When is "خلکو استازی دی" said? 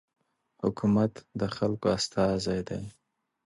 1.55-2.83